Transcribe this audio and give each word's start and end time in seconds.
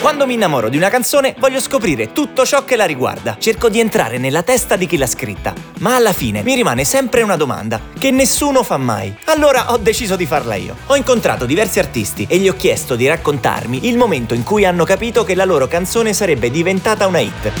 Quando 0.00 0.26
mi 0.26 0.32
innamoro 0.32 0.70
di 0.70 0.78
una 0.78 0.88
canzone 0.88 1.34
voglio 1.38 1.60
scoprire 1.60 2.12
tutto 2.12 2.46
ciò 2.46 2.64
che 2.64 2.74
la 2.74 2.86
riguarda. 2.86 3.36
Cerco 3.38 3.68
di 3.68 3.80
entrare 3.80 4.16
nella 4.16 4.42
testa 4.42 4.76
di 4.76 4.86
chi 4.86 4.96
l'ha 4.96 5.06
scritta. 5.06 5.52
Ma 5.80 5.94
alla 5.94 6.14
fine 6.14 6.42
mi 6.42 6.54
rimane 6.54 6.84
sempre 6.84 7.20
una 7.20 7.36
domanda 7.36 7.78
che 7.98 8.10
nessuno 8.10 8.62
fa 8.62 8.78
mai. 8.78 9.14
Allora 9.26 9.72
ho 9.72 9.76
deciso 9.76 10.16
di 10.16 10.24
farla 10.24 10.54
io. 10.54 10.74
Ho 10.86 10.96
incontrato 10.96 11.44
diversi 11.44 11.80
artisti 11.80 12.26
e 12.30 12.38
gli 12.38 12.48
ho 12.48 12.54
chiesto 12.54 12.96
di 12.96 13.06
raccontarmi 13.06 13.88
il 13.88 13.98
momento 13.98 14.32
in 14.32 14.42
cui 14.42 14.64
hanno 14.64 14.84
capito 14.84 15.22
che 15.22 15.34
la 15.34 15.44
loro 15.44 15.68
canzone 15.68 16.14
sarebbe 16.14 16.50
diventata 16.50 17.06
una 17.06 17.18
hit. 17.18 17.52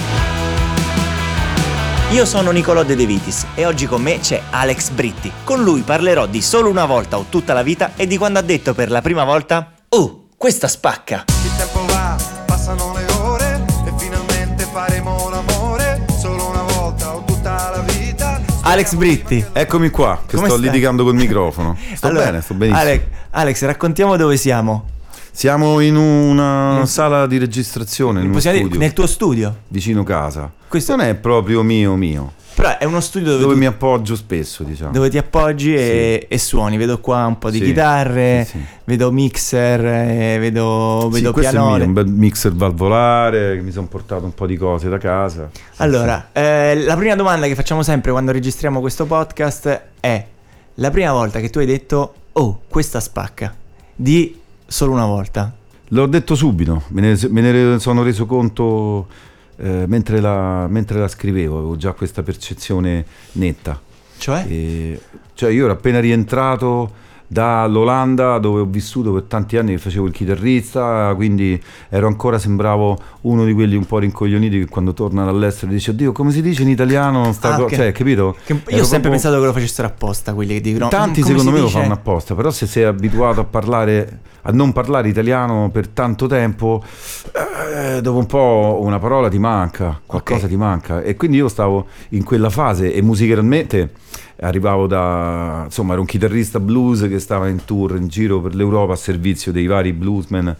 Io 2.12 2.24
sono 2.24 2.50
Nicolò 2.52 2.84
De 2.84 2.96
Vitis 2.96 3.48
e 3.54 3.66
oggi 3.66 3.86
con 3.86 4.00
me 4.00 4.18
c'è 4.18 4.40
Alex 4.48 4.88
Britti. 4.88 5.30
Con 5.44 5.62
lui 5.62 5.82
parlerò 5.82 6.24
di 6.24 6.40
solo 6.40 6.70
una 6.70 6.86
volta 6.86 7.18
o 7.18 7.26
tutta 7.28 7.52
la 7.52 7.62
vita 7.62 7.92
e 7.96 8.06
di 8.06 8.16
quando 8.16 8.38
ha 8.38 8.42
detto 8.42 8.72
per 8.72 8.90
la 8.90 9.02
prima 9.02 9.24
volta 9.24 9.74
Oh, 9.90 10.28
questa 10.36 10.68
spacca! 10.68 11.24
Il 11.44 11.56
tempo 11.56 11.84
va, 11.86 12.09
faremo 14.72 15.28
l'amore 15.30 16.04
solo 16.18 16.48
una 16.50 16.62
volta 16.62 17.14
o 17.16 17.24
tutta 17.24 17.72
la 17.76 17.82
vita. 17.92 18.40
Alex 18.62 18.94
Britti. 18.94 19.44
Eccomi 19.52 19.90
qua, 19.90 20.20
che 20.26 20.36
Come 20.36 20.48
sto 20.48 20.56
stai? 20.56 20.66
litigando 20.68 21.02
col 21.04 21.14
microfono. 21.14 21.76
Sto 21.94 22.06
Allora, 22.06 22.26
bene, 22.26 22.40
sto 22.40 22.54
benissimo. 22.54 22.80
Alex, 22.82 23.02
Alex, 23.30 23.62
raccontiamo 23.64 24.16
dove 24.16 24.36
siamo. 24.36 24.84
Siamo 25.32 25.80
in 25.80 25.96
una 25.96 26.84
sala 26.86 27.26
di 27.26 27.38
registrazione, 27.38 28.20
in 28.22 28.30
Possiamo 28.32 28.56
dire, 28.56 28.68
studio, 28.68 28.84
nel 28.84 28.92
tuo 28.92 29.06
studio. 29.06 29.56
vicino 29.68 30.02
casa. 30.02 30.50
Questo- 30.68 30.94
non 30.96 31.06
è 31.06 31.14
proprio 31.14 31.62
mio 31.62 31.94
mio, 31.94 32.32
Però 32.60 32.76
è 32.76 32.84
uno 32.84 33.00
studio 33.00 33.28
dove, 33.30 33.40
dove 33.42 33.54
tu- 33.54 33.58
mi 33.60 33.64
appoggio 33.66 34.14
spesso, 34.14 34.62
diciamo. 34.64 34.92
dove 34.92 35.08
ti 35.08 35.16
appoggi 35.16 35.74
e, 35.74 36.26
e 36.28 36.38
suoni. 36.38 36.76
Vedo 36.76 37.00
qua 37.00 37.24
un 37.24 37.38
po' 37.38 37.48
di 37.48 37.56
Sì, 37.58 37.64
chitarre, 37.64 38.44
sì, 38.44 38.58
sì. 38.58 38.64
vedo 38.84 39.10
mixer, 39.10 39.82
eh, 39.82 40.36
vedo, 40.38 41.08
Sì, 41.10 41.20
vedo 41.22 41.32
pianone. 41.32 41.78
mio, 41.78 41.86
un 41.86 41.92
bel 41.94 42.06
mixer 42.06 42.52
valvolare, 42.52 43.56
che 43.56 43.62
mi 43.62 43.70
sono 43.70 43.86
portato 43.86 44.26
un 44.26 44.34
po' 44.34 44.44
di 44.46 44.58
cose 44.58 44.90
da 44.90 44.98
casa. 44.98 45.48
Sì, 45.50 45.60
Allora, 45.76 46.28
eh, 46.32 46.82
la 46.84 46.96
prima 46.96 47.14
domanda 47.14 47.46
che 47.46 47.54
facciamo 47.54 47.82
sempre 47.82 48.10
quando 48.10 48.30
registriamo 48.30 48.80
questo 48.80 49.06
podcast 49.06 49.82
è 49.98 50.26
la 50.74 50.90
prima 50.90 51.12
volta 51.12 51.40
che 51.40 51.48
tu 51.48 51.60
hai 51.60 51.66
detto 51.66 52.14
oh, 52.32 52.60
questa 52.68 53.00
spacca. 53.00 53.54
Di 53.96 54.38
solo 54.66 54.92
una 54.92 55.06
volta. 55.06 55.50
sì. 55.54 55.94
L'ho 55.94 56.06
detto 56.06 56.34
subito, 56.34 56.82
me 56.88 57.00
ne, 57.00 57.18
me 57.30 57.40
ne 57.40 57.78
sono 57.80 58.02
reso 58.02 58.26
conto 58.26 59.06
eh, 59.60 59.84
mentre, 59.86 60.20
la, 60.20 60.66
mentre 60.68 60.98
la 60.98 61.08
scrivevo, 61.08 61.58
avevo 61.58 61.76
già 61.76 61.92
questa 61.92 62.22
percezione 62.22 63.04
netta. 63.32 63.80
Cioè? 64.16 64.44
E- 64.46 65.00
cioè 65.34 65.50
io 65.50 65.64
ero 65.64 65.72
appena 65.72 66.00
rientrato 66.00 67.08
dall'Olanda 67.32 68.38
dove 68.38 68.60
ho 68.60 68.64
vissuto 68.64 69.12
per 69.12 69.22
tanti 69.22 69.56
anni 69.56 69.70
che 69.72 69.78
facevo 69.78 70.04
il 70.06 70.12
chitarrista, 70.12 71.12
quindi 71.14 71.60
ero 71.88 72.08
ancora, 72.08 72.38
sembravo 72.40 72.98
uno 73.22 73.44
di 73.44 73.52
quelli 73.52 73.76
un 73.76 73.84
po' 73.86 73.98
rincoglioniti 73.98 74.58
che 74.58 74.66
quando 74.66 74.92
tornano 74.94 75.30
all'estero 75.30 75.70
dice 75.70 75.92
oddio 75.92 76.10
come 76.10 76.32
si 76.32 76.42
dice 76.42 76.62
in 76.62 76.68
italiano 76.70 77.32
sta 77.32 77.54
Ah, 77.54 77.56
co-" 77.58 77.62
ok. 77.64 77.74
cioè 77.74 77.92
capito? 77.92 78.36
Che- 78.44 78.52
io 78.52 78.58
ho 78.58 78.62
Ero 78.66 78.84
sempre 78.84 78.84
proprio- 78.84 79.10
pensato 79.12 79.38
che 79.38 79.46
lo 79.46 79.52
facessero 79.52 79.86
apposta 79.86 80.34
quelli 80.34 80.54
che 80.54 80.60
dicono. 80.60 80.88
Tanti 80.88 81.20
"Mm, 81.20 81.24
secondo 81.24 81.50
me 81.52 81.58
lo 81.60 81.66
dice?" 81.66 81.80
fanno 81.80 81.92
apposta, 81.94 82.34
però 82.34 82.50
se 82.50 82.66
sei 82.66 82.82
abituato 82.84 83.40
a 83.40 83.44
parlare 83.44 84.20
a 84.44 84.52
non 84.52 84.72
parlare 84.72 85.06
italiano 85.08 85.68
per 85.70 85.88
tanto 85.88 86.26
tempo, 86.26 86.82
eh, 87.34 88.00
dopo 88.00 88.18
un 88.18 88.24
po' 88.24 88.78
una 88.80 88.98
parola 88.98 89.28
ti 89.28 89.38
manca, 89.38 90.00
qualcosa 90.06 90.44
Ok. 90.44 90.48
ti 90.50 90.56
manca. 90.56 91.02
E 91.02 91.14
quindi 91.14 91.36
io 91.36 91.46
stavo 91.48 91.86
in 92.10 92.24
quella 92.24 92.48
fase 92.48 92.90
e 92.94 93.02
musicalmente 93.02 93.90
arrivavo 94.40 94.86
da, 94.86 95.62
insomma, 95.66 95.92
ero 95.92 96.00
un 96.00 96.06
chitarrista 96.06 96.60
blues 96.60 97.06
che 97.08 97.18
stava 97.18 97.48
in 97.48 97.64
tour 97.64 97.96
in 97.96 98.08
giro 98.08 98.40
per 98.40 98.54
l'Europa 98.54 98.94
a 98.94 98.96
servizio 98.96 99.52
dei 99.52 99.66
vari 99.66 99.92
bluesmen 99.92 100.56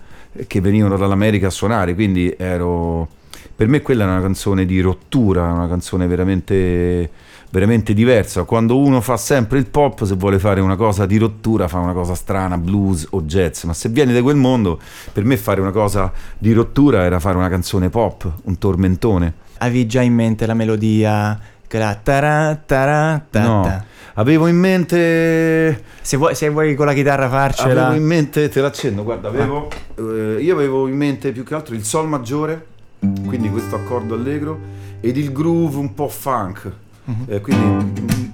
che 0.46 0.60
venivano 0.60 0.96
dall'America 0.96 1.48
a 1.48 1.50
suonare, 1.50 1.94
quindi 1.94 2.34
ero 2.36 3.08
per 3.54 3.68
me 3.68 3.82
quella 3.82 4.04
è 4.04 4.06
una 4.06 4.20
canzone 4.20 4.64
di 4.64 4.80
rottura, 4.80 5.52
una 5.52 5.68
canzone 5.68 6.06
veramente 6.06 7.10
veramente 7.50 7.92
diversa. 7.92 8.44
Quando 8.44 8.78
uno 8.78 9.00
fa 9.00 9.16
sempre 9.16 9.58
il 9.58 9.66
pop, 9.66 10.04
se 10.04 10.14
vuole 10.14 10.38
fare 10.38 10.60
una 10.60 10.76
cosa 10.76 11.04
di 11.04 11.18
rottura, 11.18 11.68
fa 11.68 11.78
una 11.78 11.92
cosa 11.92 12.14
strana, 12.14 12.56
blues 12.56 13.06
o 13.10 13.22
jazz. 13.22 13.64
Ma 13.64 13.74
se 13.74 13.88
vieni 13.88 14.12
da 14.12 14.22
quel 14.22 14.36
mondo, 14.36 14.80
per 15.12 15.24
me 15.24 15.36
fare 15.36 15.60
una 15.60 15.72
cosa 15.72 16.12
di 16.38 16.52
rottura 16.52 17.04
era 17.04 17.18
fare 17.18 17.36
una 17.36 17.48
canzone 17.48 17.90
pop, 17.90 18.30
un 18.44 18.56
tormentone. 18.56 19.34
Avevi 19.58 19.86
già 19.86 20.00
in 20.00 20.14
mente 20.14 20.46
la 20.46 20.54
melodia. 20.54 21.38
No, 23.42 23.84
avevo 24.14 24.46
in 24.48 24.56
mente 24.56 25.82
Se 26.02 26.16
vuoi, 26.16 26.34
se 26.34 26.48
vuoi 26.48 26.74
con 26.74 26.86
la 26.86 26.92
chitarra 26.92 27.28
farcela. 27.28 27.86
Avevo 27.86 28.00
in 28.00 28.06
mente, 28.06 28.48
te 28.48 28.60
l'accendo, 28.60 29.04
guarda, 29.04 29.28
avevo, 29.28 29.68
eh, 29.96 30.38
io 30.40 30.54
avevo 30.54 30.88
in 30.88 30.96
mente 30.96 31.30
più 31.30 31.44
che 31.44 31.54
altro 31.54 31.74
il 31.74 31.84
sol 31.84 32.08
maggiore, 32.08 32.66
quindi 33.26 33.48
questo 33.50 33.76
accordo 33.76 34.14
allegro, 34.14 34.58
ed 35.00 35.16
il 35.16 35.30
groove 35.30 35.76
un 35.76 35.94
po' 35.94 36.08
funk. 36.08 36.72
Mhm. 37.04 37.24
Eh, 37.28 37.40
quindi 37.40 38.32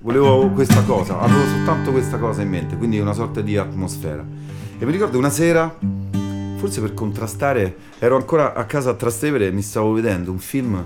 volevo 0.00 0.48
questa 0.50 0.82
cosa, 0.82 1.18
avevo 1.18 1.44
soltanto 1.46 1.90
questa 1.92 2.18
cosa 2.18 2.42
in 2.42 2.50
mente, 2.50 2.76
quindi 2.76 2.98
una 2.98 3.14
sorta 3.14 3.40
di 3.40 3.56
atmosfera. 3.56 4.22
E 4.78 4.84
mi 4.84 4.92
ricordo 4.92 5.16
una 5.16 5.30
sera, 5.30 5.74
forse 6.64 6.80
per 6.80 6.94
contrastare, 6.94 7.76
ero 7.98 8.16
ancora 8.16 8.54
a 8.54 8.64
casa 8.64 8.90
a 8.90 8.94
Trastevere 8.94 9.48
e 9.48 9.52
mi 9.52 9.60
stavo 9.60 9.92
vedendo 9.92 10.30
un 10.30 10.38
film 10.38 10.82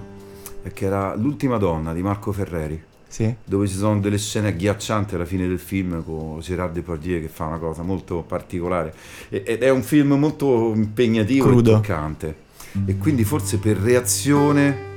che 0.72 0.84
era 0.84 1.14
L'ultima 1.14 1.56
donna 1.56 1.92
di 1.94 2.02
Marco 2.02 2.32
Ferreri 2.32 2.82
Sì. 3.06 3.32
dove 3.44 3.68
ci 3.68 3.74
sono 3.76 4.00
delle 4.00 4.18
scene 4.18 4.48
agghiaccianti 4.48 5.14
alla 5.14 5.24
fine 5.24 5.46
del 5.46 5.58
film 5.60 6.02
con 6.04 6.40
Gerard 6.40 6.74
Depardieu 6.74 7.20
che 7.20 7.28
fa 7.28 7.44
una 7.46 7.58
cosa 7.58 7.82
molto 7.82 8.24
particolare 8.26 8.92
ed 9.30 9.62
è 9.62 9.70
un 9.70 9.82
film 9.82 10.14
molto 10.14 10.72
impegnativo 10.74 11.46
Crudo. 11.46 11.70
e 11.70 11.74
toccante 11.74 12.36
e 12.84 12.96
quindi 12.98 13.22
forse 13.24 13.58
per 13.58 13.76
reazione 13.78 14.87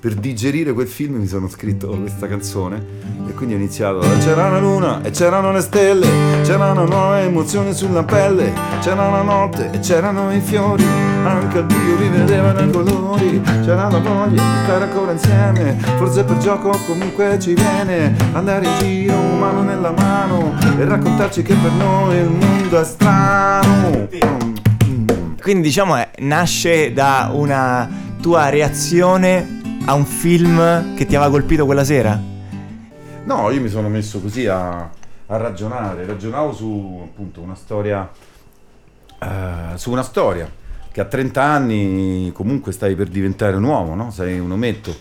per 0.00 0.14
digerire 0.14 0.72
quel 0.72 0.88
film 0.88 1.16
mi 1.16 1.26
sono 1.26 1.46
scritto 1.48 1.88
questa 1.88 2.26
canzone. 2.26 2.82
E 3.28 3.34
quindi 3.34 3.54
ho 3.54 3.58
iniziato 3.58 4.00
c'era 4.18 4.48
la 4.48 4.58
luna 4.58 5.02
e 5.02 5.10
c'erano 5.10 5.52
le 5.52 5.60
stelle 5.60 6.08
c'erano 6.42 6.84
nuove 6.84 7.20
emozioni 7.20 7.72
sulla 7.72 8.02
pelle 8.02 8.52
c'era 8.80 9.08
la 9.08 9.22
notte 9.22 9.70
e 9.72 9.78
c'erano 9.78 10.34
i 10.34 10.40
fiori 10.40 10.82
anche 10.82 11.58
a 11.58 11.62
Dio 11.62 11.96
vi 11.96 12.08
vedevano 12.08 12.60
i 12.60 12.70
colori 12.70 13.40
c'era 13.62 13.88
la 13.88 13.98
voglia 13.98 14.30
di 14.30 14.62
stare 14.64 14.84
ancora 14.84 15.12
insieme 15.12 15.76
forse 15.96 16.24
per 16.24 16.38
gioco 16.38 16.70
comunque 16.88 17.38
ci 17.38 17.54
viene 17.54 18.16
andare 18.32 18.66
in 18.66 18.78
giro 18.80 19.14
mano 19.38 19.62
nella 19.62 19.92
mano 19.92 20.54
e 20.76 20.84
raccontarci 20.84 21.42
che 21.42 21.54
per 21.54 21.70
noi 21.72 22.16
il 22.16 22.30
mondo 22.30 22.80
è 22.80 22.84
strano. 22.84 24.08
Quindi 25.40 25.62
diciamo 25.62 25.94
è- 25.96 26.10
nasce 26.18 26.92
da 26.92 27.30
una 27.32 27.88
tua 28.20 28.48
reazione 28.48 29.59
a 29.84 29.94
un 29.94 30.04
film 30.04 30.94
che 30.94 31.06
ti 31.06 31.16
aveva 31.16 31.30
colpito 31.30 31.64
quella 31.64 31.84
sera. 31.84 32.18
No, 33.24 33.50
io 33.50 33.60
mi 33.60 33.68
sono 33.68 33.88
messo 33.88 34.20
così 34.20 34.46
a, 34.46 34.80
a 34.80 35.36
ragionare, 35.36 36.06
ragionavo 36.06 36.52
su 36.52 37.00
appunto 37.04 37.40
una 37.40 37.54
storia, 37.54 38.08
eh, 39.18 39.76
su 39.76 39.90
una 39.90 40.02
storia 40.02 40.50
che 40.92 41.00
a 41.00 41.04
30 41.04 41.42
anni 41.42 42.30
comunque 42.34 42.72
stai 42.72 42.94
per 42.94 43.08
diventare 43.08 43.56
un 43.56 43.62
uomo, 43.62 43.94
no? 43.94 44.10
Sei 44.10 44.38
un 44.38 44.50
ometto. 44.50 44.94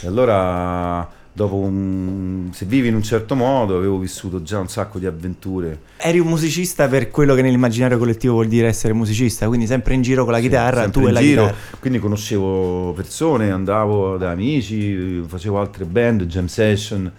E 0.00 0.06
allora, 0.06 1.08
dopo 1.32 1.56
un, 1.56 2.50
se 2.52 2.66
vivi 2.66 2.88
in 2.88 2.94
un 2.94 3.02
certo 3.02 3.34
modo, 3.34 3.76
avevo 3.76 3.98
vissuto 3.98 4.42
già 4.42 4.58
un 4.58 4.68
sacco 4.68 4.98
di 4.98 5.06
avventure. 5.06 5.80
Eri 5.96 6.18
un 6.18 6.28
musicista 6.28 6.88
per 6.88 7.10
quello 7.10 7.34
che 7.34 7.42
nell'immaginario 7.42 7.98
collettivo 7.98 8.34
vuol 8.34 8.48
dire 8.48 8.68
essere 8.68 8.92
musicista, 8.92 9.46
quindi 9.48 9.66
sempre 9.66 9.94
in 9.94 10.02
giro 10.02 10.24
con 10.24 10.32
la 10.32 10.40
chitarra, 10.40 10.82
sempre 10.82 11.00
tu 11.00 11.08
e 11.08 11.12
la 11.12 11.20
giro, 11.20 11.42
chitarra. 11.46 11.76
Quindi 11.78 11.98
conoscevo 11.98 12.92
persone, 12.92 13.50
andavo 13.50 14.16
da 14.18 14.30
amici, 14.30 15.22
facevo 15.26 15.58
altre 15.58 15.84
band, 15.84 16.24
jam 16.24 16.46
session. 16.46 17.10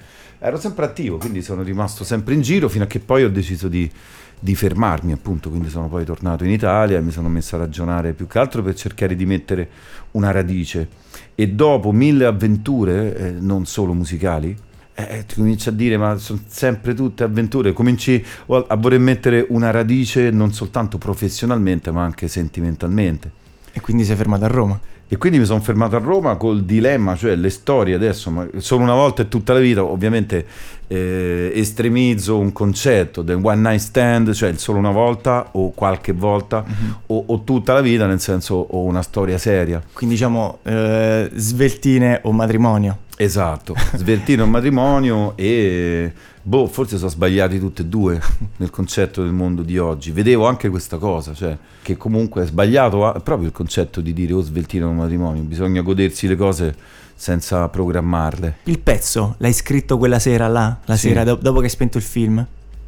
Ero 0.45 0.59
sempre 0.59 0.83
attivo, 0.83 1.15
quindi 1.15 1.41
sono 1.41 1.63
rimasto 1.63 2.03
sempre 2.03 2.33
in 2.33 2.41
giro 2.41 2.67
fino 2.67 2.83
a 2.83 2.87
che 2.87 2.99
poi 2.99 3.23
ho 3.23 3.29
deciso 3.29 3.69
di, 3.69 3.89
di 4.37 4.55
fermarmi, 4.55 5.13
appunto. 5.13 5.49
Quindi 5.49 5.69
sono 5.69 5.87
poi 5.87 6.03
tornato 6.03 6.43
in 6.43 6.49
Italia 6.49 6.97
e 6.97 7.01
mi 7.01 7.11
sono 7.11 7.29
messo 7.29 7.55
a 7.55 7.59
ragionare 7.59 8.11
più 8.11 8.27
che 8.27 8.39
altro 8.39 8.61
per 8.61 8.75
cercare 8.75 9.15
di 9.15 9.25
mettere 9.25 9.69
una 10.11 10.31
radice. 10.31 10.89
E 11.33 11.47
dopo 11.47 11.93
mille 11.93 12.25
avventure, 12.25 13.15
eh, 13.15 13.31
non 13.31 13.65
solo 13.65 13.93
musicali, 13.93 14.53
eh, 14.95 15.23
ti 15.25 15.35
cominci 15.35 15.69
a 15.69 15.71
dire, 15.71 15.95
ma 15.95 16.17
sono 16.17 16.41
sempre 16.45 16.93
tutte 16.93 17.23
avventure. 17.23 17.71
Cominci 17.71 18.21
a 18.47 18.75
voler 18.75 18.99
mettere 18.99 19.45
una 19.47 19.71
radice 19.71 20.29
non 20.29 20.51
soltanto 20.51 20.97
professionalmente, 20.97 21.89
ma 21.91 22.03
anche 22.03 22.27
sentimentalmente. 22.27 23.31
E 23.71 23.79
quindi 23.79 24.03
sei 24.03 24.17
fermato 24.17 24.43
a 24.43 24.49
Roma. 24.49 24.77
E 25.13 25.17
quindi 25.17 25.37
mi 25.37 25.45
sono 25.45 25.59
fermato 25.59 25.95
a 25.95 25.99
Roma 25.99 26.37
col 26.37 26.63
dilemma, 26.63 27.15
cioè 27.15 27.35
le 27.35 27.51
storie 27.51 27.93
adesso, 27.93 28.31
ma 28.31 28.47
solo 28.57 28.81
una 28.81 28.95
volta 28.95 29.21
e 29.21 29.27
tutta 29.27 29.53
la 29.53 29.59
vita, 29.59 29.83
ovviamente 29.83 30.43
eh, 30.87 31.51
estremizzo 31.53 32.39
un 32.39 32.51
concetto 32.51 33.21
del 33.21 33.39
one 33.39 33.61
night 33.61 33.79
stand, 33.79 34.33
cioè 34.33 34.49
il 34.49 34.57
solo 34.57 34.79
una 34.79 34.89
volta 34.89 35.49
o 35.51 35.69
qualche 35.69 36.13
volta 36.13 36.65
o, 37.05 37.25
o 37.27 37.43
tutta 37.43 37.73
la 37.73 37.81
vita, 37.81 38.07
nel 38.07 38.21
senso 38.21 38.55
o 38.55 38.85
una 38.85 39.03
storia 39.03 39.37
seria. 39.37 39.79
Quindi 39.93 40.15
diciamo 40.15 40.57
eh, 40.63 41.29
sveltine 41.35 42.21
o 42.23 42.31
matrimonio. 42.31 42.97
Esatto, 43.15 43.75
svertire 43.93 44.41
un 44.41 44.49
matrimonio 44.49 45.37
e 45.37 46.11
boh, 46.41 46.65
forse 46.67 46.97
sono 46.97 47.09
sbagliati 47.11 47.59
tutti 47.59 47.81
e 47.83 47.85
due 47.85 48.19
nel 48.57 48.69
concetto 48.71 49.21
del 49.21 49.31
mondo 49.31 49.61
di 49.61 49.77
oggi. 49.77 50.11
Vedevo 50.11 50.47
anche 50.47 50.69
questa 50.69 50.97
cosa, 50.97 51.33
cioè 51.33 51.55
che 51.83 51.95
comunque 51.95 52.43
è 52.43 52.45
sbagliato 52.47 52.97
proprio 53.23 53.47
il 53.47 53.53
concetto 53.53 54.01
di 54.01 54.13
dire 54.13 54.33
o 54.33 54.41
sveltire 54.41 54.83
un 54.85 54.95
matrimonio, 54.95 55.43
bisogna 55.43 55.81
godersi 55.81 56.27
le 56.27 56.35
cose 56.35 56.75
senza 57.15 57.69
programmarle. 57.69 58.57
Il 58.63 58.79
pezzo 58.79 59.35
l'hai 59.37 59.53
scritto 59.53 59.97
quella 59.99 60.17
sera 60.19 60.47
là, 60.47 60.79
la 60.85 60.95
Sì. 60.95 61.09
sera 61.09 61.23
do- 61.23 61.35
dopo 61.39 61.59
che 61.59 61.65
hai 61.65 61.69
spento 61.71 61.97
il 61.97 62.03
film? 62.03 62.43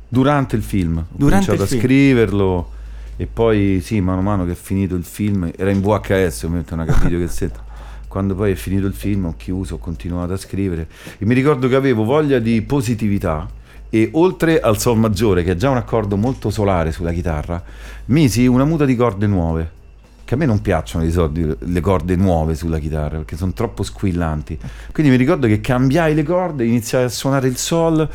Durante 0.08 0.56
il 0.56 0.64
film, 0.64 0.98
ho 0.98 1.06
Durante 1.12 1.46
cominciato 1.46 1.68
film. 1.68 1.80
a 1.80 1.84
scriverlo 1.84 2.70
e 3.18 3.28
poi 3.32 3.80
sì, 3.82 4.02
mano 4.02 4.20
a 4.20 4.24
mano 4.24 4.46
che 4.46 4.52
è 4.54 4.56
finito 4.56 4.96
il 4.96 5.04
film, 5.04 5.52
era 5.56 5.70
in 5.70 5.82
VHS, 5.82 6.44
ovviamente 6.44 6.74
una 6.74 6.84
videocassetta. 6.86 7.64
Quando 8.16 8.34
poi 8.34 8.54
è 8.54 8.56
finito 8.56 8.88
il 8.88 8.94
film 8.94 9.26
ho 9.26 9.34
chiuso, 9.36 9.76
ho 9.76 9.78
continuato 9.78 10.32
a 10.32 10.38
scrivere 10.38 10.88
e 11.18 11.26
mi 11.26 11.34
ricordo 11.34 11.68
che 11.68 11.76
avevo 11.76 12.06
voglia 12.06 12.40
di 12.40 12.62
positività 12.62 13.46
e 13.90 14.08
oltre 14.14 14.62
al 14.62 14.80
sol 14.80 14.98
maggiore, 14.98 15.44
che 15.44 15.52
è 15.52 15.56
già 15.58 15.70
un 15.70 15.76
accordo 15.76 16.16
molto 16.16 16.50
solare 16.50 16.94
sulla 16.94 17.12
chitarra, 17.12 17.62
misi 18.06 18.48
una 18.48 18.64
muta 18.64 18.86
di 18.86 18.96
corde 18.96 19.28
nuove. 19.28 19.70
Che 20.24 20.34
a 20.34 20.38
me 20.38 20.46
non 20.46 20.62
piacciono 20.62 21.04
di 21.04 21.12
solito 21.12 21.58
le 21.60 21.82
corde 21.82 22.16
nuove 22.16 22.56
sulla 22.56 22.80
chitarra 22.80 23.18
perché 23.18 23.36
sono 23.36 23.52
troppo 23.52 23.84
squillanti. 23.84 24.58
Quindi 24.94 25.12
mi 25.12 25.18
ricordo 25.18 25.46
che 25.48 25.60
cambiai 25.60 26.16
le 26.16 26.24
corde, 26.24 26.64
iniziai 26.64 27.04
a 27.04 27.10
suonare 27.10 27.50
il 27.50 27.58
sol 27.58 28.10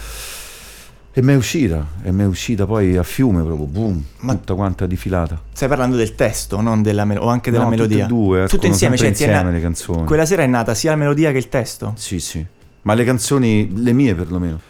e 1.12 1.22
mi 1.22 1.32
è 1.32 1.36
uscita, 1.36 1.84
e 2.02 2.12
mi 2.12 2.22
è 2.22 2.26
uscita 2.26 2.66
poi 2.66 2.96
a 2.96 3.02
fiume 3.02 3.42
proprio, 3.42 3.66
boom, 3.66 4.02
Ma- 4.20 4.34
tutta 4.34 4.54
quanta 4.54 4.86
difilata. 4.86 5.40
Stai 5.52 5.68
parlando 5.68 5.96
del 5.96 6.14
testo, 6.14 6.60
non 6.60 6.82
della 6.82 7.04
melo- 7.04 7.22
o 7.22 7.28
anche 7.28 7.50
della 7.50 7.64
No, 7.64 7.70
tutte 7.70 7.82
melodia? 7.82 8.04
e 8.04 8.08
due, 8.08 8.38
Tutto 8.42 8.54
escono 8.54 8.66
insieme, 8.72 8.96
cioè 8.96 9.06
ti 9.06 9.22
insieme 9.22 9.42
na- 9.42 9.50
le 9.50 9.60
canzoni. 9.60 10.04
Quella 10.04 10.24
sera 10.24 10.42
è 10.42 10.46
nata 10.46 10.74
sia 10.74 10.90
la 10.90 10.96
melodia 10.96 11.32
che 11.32 11.38
il 11.38 11.48
testo? 11.48 11.92
Sì, 11.96 12.20
sì. 12.20 12.44
Ma 12.82 12.94
le 12.94 13.04
canzoni, 13.04 13.70
le 13.74 13.92
mie 13.92 14.14
perlomeno, 14.14 14.60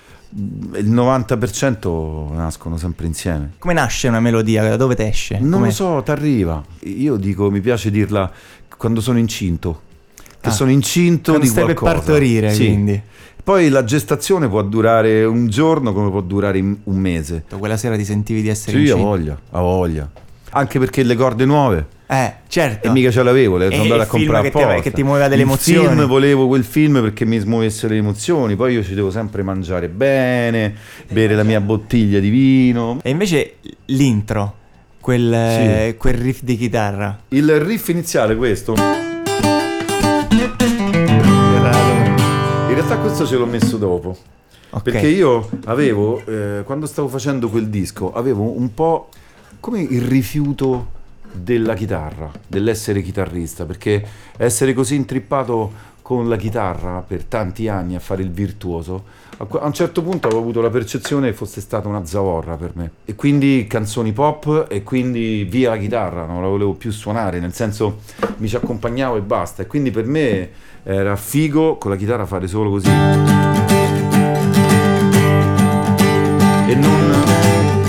il 0.77 0.91
90% 0.91 2.33
nascono 2.35 2.77
sempre 2.77 3.07
insieme. 3.07 3.53
Come 3.59 3.75
nasce 3.75 4.09
una 4.09 4.21
melodia? 4.21 4.63
Da 4.69 4.77
dove 4.77 4.95
te 4.95 5.09
esce? 5.09 5.39
Non 5.39 5.51
Come- 5.53 5.67
lo 5.67 5.73
so, 5.73 6.03
t'arriva. 6.05 6.63
Io 6.85 7.17
dico, 7.17 7.51
mi 7.51 7.61
piace 7.61 7.91
dirla 7.91 8.31
quando 8.77 9.01
sono 9.01 9.19
incinto. 9.19 9.83
Che 10.41 10.49
Ah, 10.49 10.53
sono 10.53 10.71
incinto 10.71 11.33
quando 11.33 11.43
di 11.45 11.51
stai 11.51 11.67
per 11.67 11.75
qualcosa. 11.75 12.05
partorire, 12.07 12.53
Sì. 12.55 12.65
quindi. 12.65 13.03
Poi 13.43 13.69
la 13.69 13.85
gestazione 13.85 14.49
può 14.49 14.63
durare 14.63 15.25
un 15.25 15.49
giorno 15.49 15.93
come 15.93 16.11
può 16.11 16.21
durare 16.21 16.59
un 16.61 16.97
mese. 16.97 17.45
Quella 17.59 17.77
sera 17.77 17.97
ti 17.97 18.05
sentivi 18.05 18.43
di 18.43 18.49
essere 18.49 18.73
Sì, 18.73 18.77
ha 18.79 18.81
incinta? 18.95 19.03
voglia, 19.03 19.39
ha 19.51 19.61
voglia. 19.61 20.11
Anche 20.53 20.79
perché 20.81 21.03
le 21.05 21.15
corde 21.15 21.45
nuove 21.45 21.87
Eh, 22.09 22.33
certo. 22.49 22.89
E 22.89 22.91
mica 22.91 23.13
ce 23.13 23.23
l'avevo, 23.23 23.57
le 23.57 23.71
sono 23.71 23.83
andato 23.83 24.03
a 24.03 24.07
comprare 24.07 24.51
che 24.51 24.51
ti- 24.51 24.63
apposta. 24.65 24.81
che 24.83 24.91
ti 24.91 25.03
muoveva 25.05 25.29
delle 25.29 25.43
il 25.43 25.47
emozioni. 25.47 25.87
film, 25.89 26.07
volevo 26.07 26.49
quel 26.49 26.65
film 26.65 27.01
perché 27.01 27.25
mi 27.25 27.39
smuovesse 27.39 27.87
le 27.87 27.97
emozioni. 27.97 28.57
Poi 28.57 28.75
io 28.75 28.83
ci 28.83 28.95
devo 28.95 29.13
sempre 29.13 29.45
mangiare 29.45 29.89
bene, 29.89 30.75
bere 31.09 31.37
la 31.37 31.45
mia 31.45 31.61
bottiglia 31.61 32.19
di 32.19 32.29
vino. 32.31 32.99
E 33.03 33.11
invece 33.11 33.55
l'intro, 33.87 34.55
quel, 35.01 35.33
eh, 35.33 35.95
quel 35.97 36.15
riff 36.15 36.41
di 36.43 36.57
chitarra. 36.57 37.17
Il 37.29 37.61
riff 37.61 37.87
iniziale, 37.89 38.35
questo. 38.35 38.75
Realtà 42.81 42.99
questo 42.99 43.27
ce 43.27 43.37
l'ho 43.37 43.47
messo 43.47 43.77
dopo. 43.77 44.17
Ok. 44.71 44.83
Perché 44.83 45.07
io 45.09 45.51
avevo, 45.65 46.25
eh, 46.25 46.63
quando 46.65 46.87
stavo 46.87 47.09
facendo 47.09 47.51
quel 47.51 47.69
disco, 47.69 48.13
avevo 48.13 48.57
un 48.57 48.73
po' 48.73 49.09
come 49.61 49.83
il 49.83 50.01
rifiuto 50.01 50.99
della 51.31 51.75
chitarra, 51.75 52.31
dell'essere 52.47 53.03
chitarrista, 53.03 53.67
perché 53.67 54.03
essere 54.37 54.73
così 54.73 54.95
intrippato 54.95 55.89
con 56.11 56.29
la 56.29 56.35
chitarra 56.35 57.05
per 57.07 57.23
tanti 57.23 57.69
anni 57.69 57.95
a 57.95 58.01
fare 58.01 58.23
il 58.23 58.33
virtuoso, 58.33 59.05
a 59.39 59.47
un 59.65 59.73
certo 59.73 60.03
punto 60.03 60.27
avevo 60.27 60.43
avuto 60.43 60.61
la 60.61 60.69
percezione 60.69 61.29
che 61.29 61.35
fosse 61.37 61.61
stata 61.61 61.87
una 61.87 62.05
zavorra 62.05 62.57
per 62.57 62.73
me. 62.75 62.91
E 63.05 63.15
quindi 63.15 63.65
canzoni 63.69 64.11
pop 64.11 64.67
e 64.69 64.83
quindi 64.83 65.47
via 65.49 65.71
la 65.71 65.77
chitarra, 65.77 66.27
non 66.27 66.43
la 66.43 66.49
volevo 66.49 66.73
più 66.73 66.91
suonare, 66.91 67.39
nel 67.39 67.53
senso 67.53 67.99
mi 68.39 68.49
ci 68.49 68.57
accompagnavo 68.57 69.19
e 69.19 69.21
basta. 69.21 69.63
E 69.63 69.69
quindi 69.69 69.93
per 69.93 70.07
me 70.07 70.49
era 70.83 71.15
figo 71.15 71.77
con 71.77 71.93
la 71.93 71.97
chitarra 71.97 72.27
fare 72.27 72.49
solo 72.49 72.71
così. 72.71 72.89
e 72.89 72.93
non, 76.75 77.23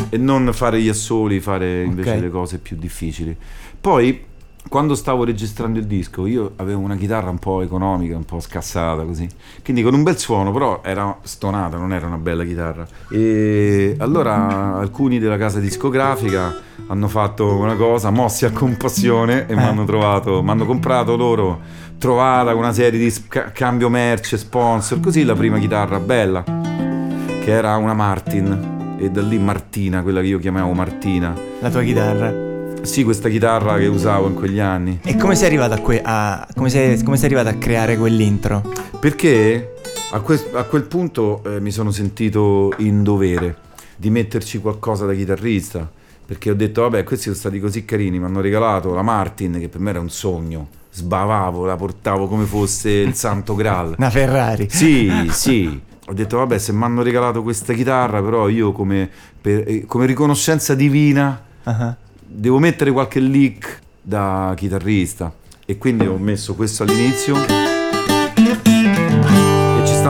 e 0.10 0.18
non 0.18 0.52
fare 0.54 0.80
gli 0.80 0.90
assoli, 0.90 1.40
fare 1.40 1.82
invece 1.82 2.18
Ok. 2.18 2.22
le 2.22 2.30
cose 2.30 2.60
più 2.60 2.76
difficili. 2.78 3.36
Poi, 3.82 4.26
quando 4.70 4.96
stavo 4.96 5.24
registrando 5.24 5.80
il 5.80 5.86
disco, 5.86 6.26
io 6.26 6.54
avevo 6.58 6.80
una 6.82 6.96
chitarra 6.96 7.30
un 7.30 7.40
po' 7.40 7.62
economica, 7.62 8.16
un 8.16 8.24
po' 8.24 8.40
scassata 8.40 9.04
così, 9.04 9.28
quindi 9.64 9.82
con 9.82 9.94
un 9.94 10.04
bel 10.04 10.18
suono, 10.18 10.52
però 10.52 10.82
era 10.84 11.18
stonata, 11.24 11.78
non 11.78 11.94
era 11.94 12.08
una 12.08 12.18
bella 12.18 12.44
chitarra. 12.44 12.88
E 13.10 13.96
allora 14.00 14.78
alcuni 14.78 15.20
della 15.20 15.38
casa 15.38 15.60
discografica 15.60 16.54
hanno 16.88 17.08
fatto 17.08 17.56
una 17.56 17.76
cosa, 17.76 18.12
mossi 18.12 18.46
a 18.46 18.52
compassione 18.52 19.48
e 19.48 19.56
mi 19.56 19.64
hanno 19.64 19.84
trovato, 19.86 20.42
mi 20.42 20.50
hanno 20.50 20.66
comprato 20.66 21.16
loro, 21.16 21.60
trovata 21.98 22.52
con 22.52 22.60
una 22.60 22.74
serie 22.74 23.00
di 23.00 23.10
sca- 23.10 23.52
cambio 23.52 23.90
merce, 23.90 24.38
sponsor, 24.38 25.00
così 25.00 25.24
la 25.24 25.36
prima 25.36 25.58
chitarra 25.60 26.00
bella 26.00 26.44
che 26.44 27.50
era 27.50 27.76
una 27.78 27.94
Martin 27.94 28.98
e 29.00 29.10
da 29.10 29.22
lì 29.22 29.40
Martina, 29.40 30.04
quella 30.04 30.22
che 30.22 30.28
io 30.28 30.38
chiamavo 30.38 30.74
Martina. 30.74 31.36
La 31.60 31.72
tua 31.72 31.82
chitarra. 31.82 32.51
Sì, 32.82 33.04
questa 33.04 33.30
chitarra 33.30 33.78
che 33.78 33.86
usavo 33.88 34.28
in 34.28 34.34
quegli 34.34 34.60
anni. 34.60 35.00
E 35.04 35.16
come 35.16 35.36
sei 35.36 35.48
arrivato 35.48 35.74
a, 35.74 35.78
que- 35.80 36.02
a- 36.04 36.48
come 36.56 36.70
sei, 36.70 37.02
come 37.04 37.16
sei 37.16 37.26
arrivato 37.28 37.50
a 37.50 37.54
creare 37.54 37.96
quell'intro? 37.98 38.64
Perché 39.00 39.74
a, 40.12 40.20
que- 40.20 40.50
a 40.54 40.64
quel 40.64 40.84
punto 40.84 41.42
eh, 41.46 41.60
mi 41.60 41.72
sono 41.72 41.92
sentito 41.92 42.74
in 42.78 43.04
dovere 43.04 43.56
di 43.96 44.10
metterci 44.10 44.60
qualcosa 44.60 45.06
da 45.06 45.14
chitarrista. 45.14 45.90
Perché 46.26 46.50
ho 46.50 46.56
detto, 46.56 46.82
vabbè, 46.82 47.04
questi 47.04 47.26
sono 47.26 47.36
stati 47.36 47.60
così 47.60 47.86
carini, 47.86 48.18
mi 48.20 48.26
hanno 48.26 48.42
regalato 48.42 48.94
la 48.94 49.02
Martin, 49.04 49.58
che 49.60 49.68
per 49.70 49.80
me 49.80 49.90
era 49.92 50.00
un 50.00 50.10
sogno. 50.10 50.68
Sbavavo, 50.92 51.66
la 51.66 51.76
portavo 51.76 52.28
come 52.28 52.46
fosse 52.46 52.90
il 52.90 53.14
santo 53.14 53.54
graal. 53.56 53.96
Una 54.00 54.10
Ferrari. 54.10 54.68
Sì, 54.70 55.12
sì. 55.30 55.80
Ho 56.08 56.14
detto, 56.14 56.38
vabbè, 56.38 56.58
se 56.58 56.74
mi 56.74 56.84
hanno 56.84 57.04
regalato 57.04 57.44
questa 57.44 57.74
chitarra, 57.74 58.22
però 58.22 58.50
io 58.50 58.72
come, 58.72 59.10
per- 59.40 59.64
eh, 59.68 59.86
come 59.86 60.06
riconoscenza 60.08 60.74
divina 60.74 61.44
Ah, 61.64 61.96
devo 62.34 62.60
mettere 62.60 62.92
qualche 62.92 63.20
lick 63.20 63.80
da 64.02 64.54
chitarrista. 64.56 65.34
E 65.66 65.78
quindi 65.78 66.06
ho 66.06 66.18
messo 66.18 66.56
questo 66.56 66.84
all'inizio. 66.84 67.61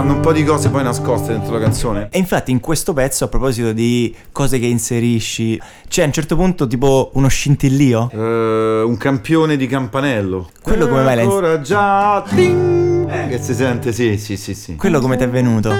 Stanno 0.01 0.15
un 0.15 0.21
po' 0.21 0.31
di 0.31 0.43
cose 0.43 0.69
poi 0.69 0.81
nascoste 0.81 1.31
dentro 1.31 1.53
la 1.53 1.59
canzone. 1.59 2.07
E 2.09 2.17
infatti 2.17 2.49
in 2.49 2.59
questo 2.59 2.91
pezzo, 2.91 3.25
a 3.25 3.27
proposito 3.27 3.71
di 3.71 4.11
cose 4.31 4.57
che 4.57 4.65
inserisci, 4.65 5.61
c'è 5.87 6.01
a 6.01 6.05
un 6.07 6.11
certo 6.11 6.35
punto 6.35 6.65
tipo 6.65 7.11
uno 7.13 7.27
scintillio? 7.27 8.09
Eh, 8.11 8.81
un 8.83 8.97
campione 8.97 9.57
di 9.57 9.67
campanello. 9.67 10.49
Quello 10.63 10.87
come 10.87 11.03
mai 11.03 11.15
l'hai- 11.17 11.25
Ancora 11.25 11.61
già. 11.61 12.23
ting! 12.27 13.29
che 13.29 13.39
si 13.39 13.53
sente, 13.53 13.91
sì, 13.93 14.17
sì, 14.17 14.37
sì, 14.37 14.55
sì. 14.55 14.75
Quello 14.75 14.99
come 15.01 15.17
ti 15.17 15.23
è 15.23 15.29
venuto? 15.29 15.71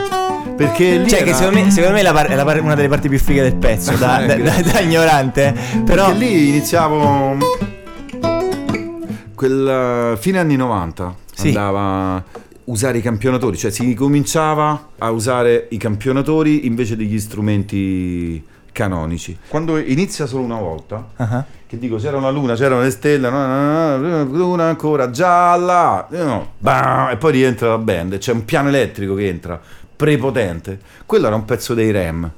Perché 0.55 0.97
lì. 0.97 1.09
Cioè, 1.09 1.23
che 1.23 1.29
era- 1.29 1.37
secondo 1.37 1.59
me, 1.59 1.71
secondo 1.71 1.95
me 1.95 2.01
è, 2.07 2.13
par- 2.13 2.27
è 2.27 2.43
par- 2.43 2.61
una 2.61 2.75
delle 2.75 2.89
parti 2.89 3.09
più 3.09 3.17
fighe 3.17 3.41
del 3.41 3.55
pezzo, 3.55 3.91
da, 3.95 4.21
Eh, 4.23 4.27
da- 4.39 4.51
da- 4.51 4.71
da 4.71 4.79
ignorante. 4.81 5.55
Però, 5.83 6.09
Perché 6.11 6.19
lì 6.19 6.49
iniziavo 6.49 7.37
quel 9.33 10.11
uh, 10.13 10.17
fine 10.17 10.37
anni 10.37 10.55
90 10.57 11.15
Sì. 11.33 11.47
andava 11.47 12.23
usare 12.65 12.99
i 12.99 13.01
campionatori, 13.01 13.57
cioè 13.57 13.71
si 13.71 13.93
cominciava 13.93 14.89
a 14.97 15.09
usare 15.11 15.67
i 15.71 15.77
campionatori 15.77 16.65
invece 16.65 16.95
degli 16.95 17.19
strumenti 17.19 18.43
canonici. 18.71 19.37
Quando 19.47 19.77
inizia 19.77 20.25
solo 20.25 20.43
una 20.43 20.59
volta, 20.59 21.09
Ah, 21.17 21.45
che 21.67 21.77
dico 21.77 21.97
c'era 21.97 22.17
una 22.17 22.29
luna, 22.29 22.55
c'erano 22.55 22.81
le 22.81 22.89
stelle, 22.89 23.29
no, 23.29 23.45
no, 23.45 23.97
no, 23.97 24.23
no, 24.23 24.23
luna 24.25 24.65
ancora 24.65 25.09
gialla, 25.09 26.07
bam, 26.57 27.09
e 27.09 27.17
poi 27.17 27.31
rientra 27.31 27.69
la 27.69 27.77
band, 27.77 28.17
c'è 28.17 28.31
un 28.31 28.45
piano 28.45 28.69
elettrico 28.69 29.15
che 29.15 29.27
entra, 29.27 29.59
prepotente. 29.95 30.79
Quello 31.05 31.27
era 31.27 31.35
un 31.35 31.45
pezzo 31.45 31.73
dei 31.73 31.91
Rem. 31.91 32.31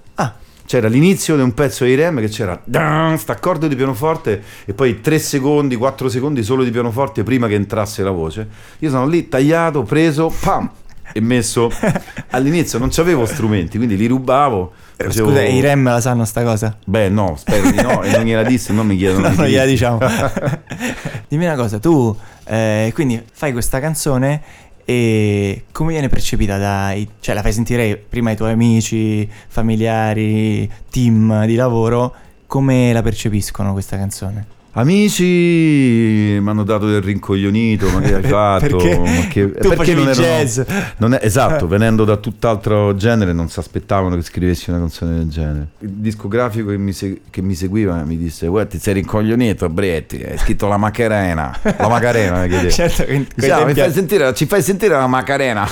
C'era 0.65 0.87
l'inizio 0.87 1.35
di 1.35 1.41
un 1.41 1.53
pezzo 1.53 1.83
di 1.83 1.93
Rem 1.93 2.19
che 2.19 2.29
c'era 2.29 2.59
dan, 2.63 3.17
st'accordo 3.17 3.67
di 3.67 3.75
pianoforte 3.75 4.41
e 4.65 4.73
poi 4.73 5.01
3 5.01 5.19
secondi, 5.19 5.75
4 5.75 6.09
secondi 6.09 6.41
solo 6.41 6.63
di 6.63 6.71
pianoforte 6.71 7.23
prima 7.23 7.47
che 7.47 7.55
entrasse 7.55 8.01
la 8.01 8.11
voce. 8.11 8.47
Io 8.79 8.89
sono 8.89 9.05
lì 9.05 9.27
tagliato, 9.27 9.83
preso, 9.83 10.33
pam, 10.41 10.69
e 11.11 11.19
messo 11.21 11.69
all'inizio 12.31 12.79
non 12.79 12.89
c'avevo 12.89 13.25
strumenti, 13.25 13.77
quindi 13.77 13.97
li 13.97 14.07
rubavo. 14.07 14.71
facevo- 14.95 15.29
scusa, 15.29 15.43
i 15.43 15.59
Rem 15.59 15.83
la 15.83 16.01
sanno 16.01 16.25
sta 16.25 16.43
cosa? 16.43 16.75
Beh, 16.85 17.09
no, 17.09 17.35
spero 17.37 17.69
di 17.69 17.81
no, 17.81 18.01
e 18.01 18.11
non 18.11 18.23
gliela 18.23 18.43
disse, 18.43 18.73
non 18.73 18.87
mi 18.87 18.97
chiedono. 18.97 19.27
No, 19.27 19.29
di 19.29 19.37
non 19.37 19.47
gliela 19.47 19.65
diciamo. 19.65 19.97
Dimmi 21.27 21.45
una 21.45 21.55
cosa, 21.55 21.77
tu 21.79 22.15
eh, 22.45 22.91
quindi 22.93 23.21
fai 23.31 23.51
questa 23.51 23.79
canzone 23.79 24.41
e 24.85 25.65
come 25.71 25.91
viene 25.91 26.09
percepita 26.09 26.57
dai... 26.57 27.07
Cioè 27.19 27.35
la 27.35 27.41
fai 27.41 27.53
sentire 27.53 27.97
prima 27.97 28.29
ai 28.29 28.35
tuoi 28.35 28.51
amici, 28.51 29.29
familiari, 29.47 30.69
team 30.89 31.45
di 31.45 31.55
lavoro, 31.55 32.13
come 32.47 32.93
la 32.93 33.01
percepiscono 33.01 33.71
questa 33.73 33.97
canzone? 33.97 34.52
Amici 34.75 36.39
mi 36.41 36.49
hanno 36.49 36.63
dato 36.63 36.87
del 36.87 37.01
rincoglionito, 37.01 37.87
ma 37.89 37.99
che 38.01 38.15
hai 38.15 38.23
fatto? 38.27 38.77
Perché 38.77 38.97
Ma 38.97 39.27
che- 39.27 39.51
tu 39.51 39.71
facevi 39.75 40.03
non 40.03 40.09
erano- 40.09 40.25
jazz. 40.25 40.59
non 40.97 41.13
è- 41.13 41.19
esatto, 41.21 41.67
venendo 41.69 42.03
da 42.05 42.17
tutt'altro 42.17 42.95
genere 42.95 43.33
non 43.33 43.49
si 43.49 43.59
aspettavano 43.59 44.15
che 44.15 44.23
scrivessi 44.23 44.71
una 44.71 44.79
canzone 44.79 45.15
del 45.17 45.27
genere. 45.29 45.67
Il 45.79 45.89
discografico 45.91 46.69
che 46.69 46.77
mi, 46.77 46.91
se- 46.91 47.21
che 47.29 47.41
mi 47.43 47.53
seguiva 47.53 48.03
mi 48.03 48.17
disse, 48.17 48.47
guarda 48.47 48.71
ti 48.71 48.79
sei 48.79 48.95
rincoglionito 48.95 49.69
Bretti, 49.69 50.23
hai 50.23 50.37
scritto 50.39 50.67
la 50.67 50.77
Macarena, 50.77 51.55
la 51.61 51.87
Macarena. 51.87 52.47
Certo, 52.73 53.03
che 53.05 53.13
quei 53.13 53.27
Sì, 53.37 53.49
ah, 53.51 53.57
tempi- 53.63 53.79
fai 53.79 53.91
sentire- 53.91 54.33
ci 54.33 54.45
fai 54.47 54.61
sentire 54.63 54.95
la 54.95 55.05
Macarena 55.07 55.67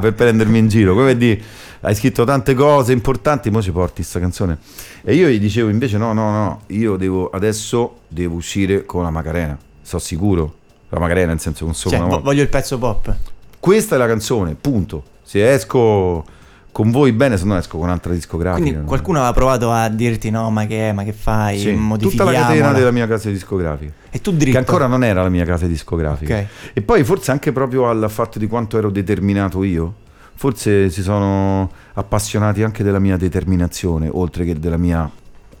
per 0.00 0.14
prendermi 0.14 0.58
in 0.58 0.68
giro. 0.68 0.94
Come 0.94 1.16
di, 1.16 1.42
hai 1.84 1.94
scritto 1.94 2.24
tante 2.24 2.54
cose 2.54 2.92
importanti, 2.92 3.50
mo 3.50 3.60
ci 3.60 3.70
porti 3.70 4.02
sta 4.02 4.18
canzone. 4.18 4.58
E 5.02 5.14
io 5.14 5.28
gli 5.28 5.38
dicevo 5.38 5.68
invece: 5.68 5.98
no, 5.98 6.12
no, 6.12 6.30
no, 6.30 6.60
io 6.68 6.96
devo 6.96 7.30
adesso 7.30 8.00
devo 8.08 8.36
uscire 8.36 8.84
con 8.84 9.02
la 9.02 9.10
Macarena. 9.10 9.56
Sono 9.82 10.00
sicuro. 10.00 10.54
La 10.88 11.00
Macarena, 11.00 11.28
nel 11.28 11.40
senso 11.40 11.64
con 11.64 11.74
solo 11.74 11.96
Cioè, 11.96 12.06
vo- 12.06 12.20
voglio 12.20 12.42
il 12.42 12.48
pezzo 12.48 12.78
pop. 12.78 13.14
Questa 13.58 13.96
è 13.96 13.98
la 13.98 14.06
canzone, 14.06 14.54
punto. 14.54 15.02
Se 15.22 15.52
esco 15.52 16.24
con 16.70 16.90
voi 16.90 17.12
bene, 17.12 17.36
se 17.36 17.44
no 17.44 17.56
esco 17.56 17.78
con 17.78 17.86
un'altra 17.86 18.12
discografica. 18.12 18.66
Quindi 18.66 18.86
qualcuno 18.86 19.18
aveva 19.18 19.32
provato 19.32 19.70
a 19.70 19.88
dirti 19.88 20.30
no, 20.30 20.50
ma 20.50 20.66
che 20.66 20.92
ma 20.92 21.02
che 21.02 21.12
fai? 21.12 21.58
Sì, 21.58 21.78
tutta 21.98 22.24
la 22.24 22.32
catena 22.32 22.72
della 22.72 22.90
mia 22.90 23.06
casa 23.06 23.30
discografica. 23.30 23.92
E 24.10 24.20
tu 24.20 24.32
dritto. 24.32 24.52
Che 24.52 24.58
ancora 24.58 24.86
non 24.86 25.02
era 25.02 25.22
la 25.22 25.28
mia 25.28 25.44
casa 25.44 25.66
discografica. 25.66 26.36
Ok. 26.36 26.46
E 26.72 26.82
poi 26.82 27.02
forse 27.04 27.30
anche 27.30 27.52
proprio 27.52 27.88
al 27.88 28.06
fatto 28.08 28.38
di 28.38 28.46
quanto 28.46 28.78
ero 28.78 28.90
determinato 28.90 29.64
io, 29.64 29.94
forse 30.34 30.90
si 30.90 31.02
sono 31.02 31.70
appassionati 31.94 32.62
anche 32.62 32.82
della 32.82 32.98
mia 32.98 33.16
determinazione, 33.16 34.08
oltre 34.10 34.44
che 34.44 34.58
della 34.58 34.76
mia 34.76 35.10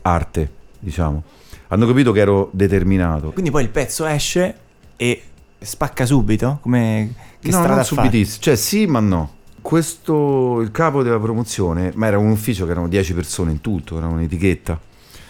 arte, 0.02 0.50
diciamo. 0.78 1.22
Hanno 1.68 1.86
capito 1.86 2.12
che 2.12 2.20
ero 2.20 2.50
determinato. 2.52 3.30
Quindi 3.32 3.50
poi 3.50 3.62
il 3.62 3.70
pezzo 3.70 4.04
esce 4.04 4.54
e 4.96 5.22
spacca 5.58 6.04
subito? 6.06 6.58
Come 6.60 7.12
che 7.40 7.50
no, 7.50 7.56
strada 7.56 7.74
non 7.76 7.84
subitissimo. 7.84 8.42
Cioè 8.42 8.56
sì, 8.56 8.86
ma 8.86 9.00
no. 9.00 9.32
Questo, 9.60 10.60
il 10.60 10.70
capo 10.70 11.02
della 11.02 11.18
promozione, 11.18 11.90
ma 11.94 12.06
era 12.06 12.18
un 12.18 12.28
ufficio 12.30 12.66
che 12.66 12.72
erano 12.72 12.86
10 12.86 13.14
persone 13.14 13.50
in 13.50 13.60
tutto, 13.62 13.96
era 13.96 14.06
un'etichetta. 14.08 14.78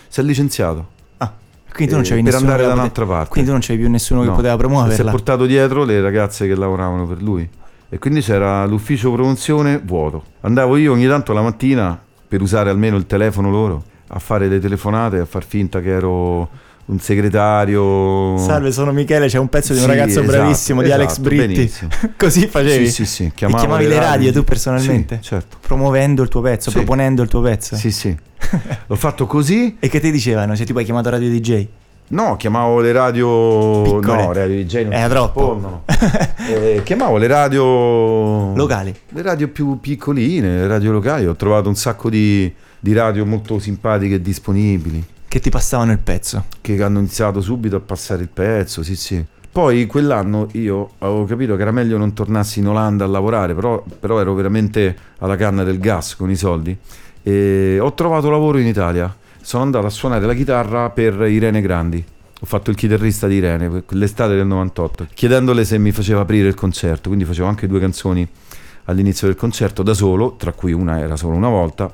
Si 0.09 0.21
è 0.21 0.23
licenziato. 0.25 0.89
Ah, 1.19 1.33
quindi 1.73 1.93
tu 1.93 1.99
non 1.99 2.05
eh, 2.05 2.09
c'avevi 2.09 2.25
per 2.29 2.35
andare 2.35 2.63
che 2.63 2.69
da 2.69 2.75
un'altra 2.75 3.07
parte. 3.07 3.29
Quindi 3.31 3.49
tu 3.49 3.53
non 3.57 3.61
c'avevi 3.65 3.83
più 3.83 3.91
nessuno 3.93 4.21
che 4.23 4.27
No. 4.27 4.35
poteva 4.35 4.55
Si 4.55 4.59
è 4.59 4.61
promuoverla. 4.61 5.11
portato 5.13 5.47
dietro 5.47 5.85
le 5.85 6.01
ragazze 6.01 6.49
che 6.49 6.55
lavoravano 6.57 7.07
per 7.07 7.23
lui. 7.23 7.49
E 7.95 7.99
quindi 8.01 8.23
c'era 8.23 8.65
l'ufficio 8.67 9.13
promozione 9.13 9.81
vuoto. 9.81 10.25
Andavo 10.41 10.77
io 10.77 10.91
ogni 10.91 11.07
tanto 11.07 11.33
la 11.33 11.43
mattina 11.43 11.97
per 12.27 12.43
usare 12.43 12.69
almeno 12.69 12.97
il 12.97 13.07
telefono 13.07 13.51
loro 13.51 13.85
a 14.09 14.19
fare 14.19 14.49
le 14.49 14.59
telefonate, 14.59 15.19
a 15.19 15.25
far 15.25 15.45
finta 15.45 15.81
che 15.81 15.91
ero 15.91 16.49
un 16.87 16.99
segretario. 16.99 18.37
Salve, 18.37 18.73
sono 18.73 18.91
Michele, 18.91 19.29
c'è 19.29 19.39
un 19.39 19.47
pezzo 19.49 19.75
di 19.75 19.79
un 19.79 19.85
Sì, 19.85 19.91
ragazzo 19.91 20.21
esatto, 20.23 20.27
bravissimo 20.37 20.83
di 20.83 20.91
Alex 20.91 21.11
esatto, 21.13 21.23
Britti. 21.23 21.73
Così 22.19 22.49
facevi? 22.49 22.87
Sì, 22.87 22.93
sì, 22.93 23.07
sì. 23.07 23.33
Chiamavo 23.33 23.61
chiamavi 23.63 23.87
le 23.87 23.99
radio 24.01 24.33
tu 24.33 24.43
personalmente? 24.43 25.19
Sì, 25.23 25.29
certo. 25.29 25.59
Promuovendo 25.65 26.23
il 26.23 26.29
tuo 26.29 26.41
pezzo, 26.41 26.71
Sì. 26.71 26.77
proponendo 26.79 27.23
il 27.23 27.29
tuo 27.29 27.43
pezzo. 27.43 27.77
Sì, 27.77 27.93
sì. 27.93 28.13
L'ho 28.89 28.97
fatto 28.97 29.27
così. 29.27 29.77
E 29.79 29.89
che 29.89 30.01
ti 30.01 30.11
dicevano? 30.11 30.57
Cioè, 30.57 30.67
tipo 30.67 30.81
hai 30.81 30.85
chiamato 30.85 31.11
Radio 31.11 31.31
DJ? 31.31 31.67
No, 32.07 32.37
chiamavo 32.37 32.81
le 32.81 32.93
radio. 32.93 33.83
Piccole. 33.83 34.23
No, 34.23 34.33
radio 34.33 34.63
DJ 34.63 34.83
non 34.85 34.93
Era 34.93 35.05
si 35.05 35.11
troppo. 35.11 35.41
rispondono. 35.41 35.83
Eh, 36.47 36.83
chiamavo 36.85 37.17
le 37.17 37.27
radio. 37.27 38.55
Locali. 38.55 38.95
Le 39.09 39.23
radio 39.23 39.49
più 39.49 39.81
piccoline, 39.81 40.57
le 40.59 40.67
radio 40.67 40.93
locali. 40.93 41.27
Ho 41.27 41.35
trovato 41.35 41.69
un 41.69 41.75
sacco 41.75 42.11
di, 42.11 42.53
di 42.79 42.93
radio 42.93 43.25
molto 43.25 43.59
simpatiche 43.59 44.17
e 44.17 44.21
disponibili. 44.21 45.03
Che 45.27 45.41
ti 45.41 45.49
passavano 45.49 45.93
il 45.93 45.99
pezzo. 45.99 46.45
Che 46.61 46.83
hanno 46.83 46.99
iniziato 46.99 47.41
subito 47.41 47.77
a 47.77 47.81
passare 47.81 48.23
il 48.23 48.29
pezzo, 48.29 48.83
sì, 48.83 48.95
sì. 48.95 49.25
Poi 49.51 49.87
quell'anno 49.87 50.49
io 50.53 50.91
avevo 50.99 51.25
capito 51.25 51.57
che 51.57 51.63
era 51.63 51.71
meglio 51.73 51.97
non 51.97 52.13
tornassi 52.13 52.59
in 52.59 52.69
Olanda 52.69 53.05
a 53.05 53.09
lavorare, 53.09 53.55
però, 53.55 53.83
però 53.99 54.21
ero 54.21 54.35
veramente 54.35 54.95
alla 55.19 55.37
canna 55.37 55.63
del 55.65 55.79
gas 55.79 56.15
con 56.17 56.31
i 56.31 56.37
soldi. 56.37 56.77
E 57.23 57.79
ho 57.81 57.93
trovato 57.95 58.29
lavoro 58.31 58.59
in 58.59 58.67
Italia. 58.67 59.15
Sono 59.45 59.63
andato 59.63 59.85
a 59.85 59.91
suonare 59.91 60.25
la 60.25 60.33
chitarra 60.33 60.89
per 60.89 61.21
Irene 61.29 61.61
Grandi. 61.61 62.03
Ho 62.41 62.47
fatto 62.47 62.71
il 62.71 62.77
chitarrista 62.77 63.27
di 63.27 63.35
Irene 63.35 63.85
l'estate 63.91 64.37
del 64.37 64.47
98, 64.47 65.09
chiedendole 65.13 65.67
se 65.67 65.77
mi 65.77 65.93
faceva 65.93 66.23
aprire 66.23 66.49
il 66.49 66.55
concerto. 66.55 67.09
Quindi 67.09 67.27
facevo 67.27 67.47
anche 67.47 67.67
due 67.67 67.79
canzoni 67.79 68.27
all'inizio 68.85 69.27
del 69.27 69.37
concerto 69.37 69.83
da 69.83 69.93
solo, 69.93 70.37
tra 70.37 70.53
cui 70.53 70.73
una 70.73 70.99
era 70.99 71.17
solo 71.17 71.37
una 71.37 71.51
volta. 71.51 71.93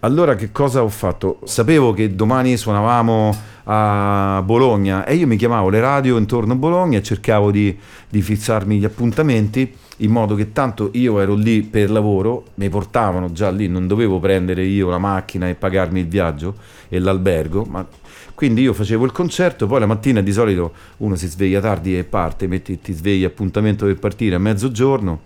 Allora 0.00 0.34
che 0.34 0.50
cosa 0.52 0.82
ho 0.82 0.88
fatto? 0.88 1.40
Sapevo 1.44 1.92
che 1.92 2.14
domani 2.14 2.56
suonavamo 2.56 3.50
a 3.64 4.42
Bologna 4.44 5.04
e 5.04 5.14
io 5.14 5.26
mi 5.26 5.36
chiamavo 5.36 5.68
le 5.68 5.80
radio 5.80 6.16
intorno 6.16 6.54
a 6.54 6.56
Bologna 6.56 6.98
e 6.98 7.02
cercavo 7.02 7.50
di, 7.50 7.76
di 8.08 8.20
fissarmi 8.20 8.78
gli 8.78 8.84
appuntamenti 8.84 9.72
in 9.98 10.10
modo 10.10 10.34
che 10.34 10.52
tanto 10.52 10.90
io 10.94 11.20
ero 11.20 11.34
lì 11.34 11.62
per 11.62 11.90
lavoro, 11.90 12.46
mi 12.54 12.68
portavano 12.68 13.30
già 13.30 13.50
lì, 13.50 13.68
non 13.68 13.86
dovevo 13.86 14.18
prendere 14.18 14.64
io 14.64 14.88
la 14.88 14.98
macchina 14.98 15.48
e 15.48 15.54
pagarmi 15.54 16.00
il 16.00 16.08
viaggio 16.08 16.56
e 16.88 16.98
l'albergo, 16.98 17.64
ma 17.68 17.86
quindi 18.34 18.62
io 18.62 18.72
facevo 18.72 19.04
il 19.04 19.12
concerto, 19.12 19.66
poi 19.66 19.78
la 19.78 19.86
mattina 19.86 20.20
di 20.20 20.32
solito 20.32 20.72
uno 20.98 21.14
si 21.14 21.28
sveglia 21.28 21.60
tardi 21.60 21.96
e 21.96 22.02
parte, 22.02 22.48
metti, 22.48 22.80
ti 22.80 22.92
svegli 22.92 23.22
appuntamento 23.22 23.86
per 23.86 23.96
partire 23.98 24.34
a 24.34 24.38
mezzogiorno. 24.38 25.20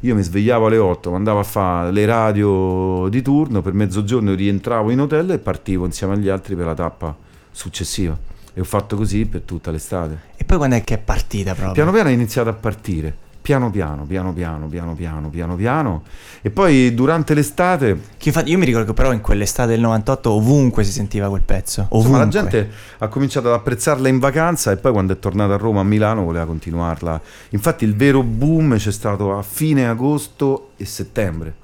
Io 0.00 0.14
mi 0.14 0.22
svegliavo 0.22 0.66
alle 0.66 0.78
8, 0.78 1.14
andavo 1.14 1.38
a 1.38 1.42
fare 1.42 1.90
le 1.90 2.04
radio 2.04 3.08
di 3.08 3.22
turno, 3.22 3.62
per 3.62 3.72
mezzogiorno 3.72 4.34
rientravo 4.34 4.90
in 4.90 5.00
hotel 5.00 5.30
e 5.30 5.38
partivo 5.38 5.84
insieme 5.84 6.14
agli 6.14 6.28
altri 6.28 6.54
per 6.54 6.66
la 6.66 6.74
tappa 6.74 7.16
successiva. 7.50 8.16
E 8.52 8.60
ho 8.60 8.64
fatto 8.64 8.96
così 8.96 9.26
per 9.26 9.42
tutta 9.42 9.70
l'estate. 9.70 10.18
E 10.36 10.44
poi 10.44 10.58
quando 10.58 10.76
è 10.76 10.84
che 10.84 10.94
è 10.94 10.98
partita 10.98 11.52
proprio? 11.52 11.72
Piano 11.72 11.92
piano 11.92 12.08
è 12.08 12.12
iniziato 12.12 12.48
a 12.48 12.54
partire. 12.54 13.24
Piano 13.46 13.70
piano, 13.70 14.02
piano 14.06 14.32
piano, 14.32 14.66
piano 14.66 14.94
piano, 14.96 15.28
piano 15.28 15.54
piano. 15.54 16.02
E 16.42 16.50
poi 16.50 16.92
durante 16.94 17.32
l'estate 17.32 17.96
Che 18.16 18.30
infatti 18.30 18.50
io 18.50 18.58
mi 18.58 18.64
ricordo 18.64 18.88
che 18.88 18.92
però 18.92 19.12
in 19.12 19.20
quell'estate 19.20 19.68
del 19.68 19.78
98 19.78 20.32
ovunque 20.32 20.82
si 20.82 20.90
sentiva 20.90 21.28
quel 21.28 21.42
pezzo. 21.42 21.86
Ovunque. 21.90 22.24
Insomma, 22.24 22.24
la 22.24 22.28
gente 22.28 22.70
ha 22.98 23.06
cominciato 23.06 23.46
ad 23.46 23.54
apprezzarla 23.54 24.08
in 24.08 24.18
vacanza 24.18 24.72
e 24.72 24.78
poi 24.78 24.90
quando 24.90 25.12
è 25.12 25.20
tornata 25.20 25.54
a 25.54 25.58
Roma, 25.58 25.78
a 25.78 25.84
Milano, 25.84 26.24
voleva 26.24 26.44
continuarla. 26.44 27.20
Infatti 27.50 27.84
il 27.84 27.94
vero 27.94 28.24
boom 28.24 28.78
c'è 28.78 28.90
stato 28.90 29.38
a 29.38 29.42
fine 29.42 29.86
agosto 29.86 30.70
e 30.76 30.84
settembre. 30.84 31.54